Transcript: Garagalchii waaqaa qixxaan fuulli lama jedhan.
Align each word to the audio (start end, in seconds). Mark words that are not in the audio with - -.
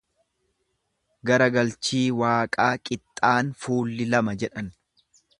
Garagalchii 1.29 2.01
waaqaa 2.21 2.71
qixxaan 2.89 3.53
fuulli 3.65 4.09
lama 4.15 4.35
jedhan. 4.45 4.73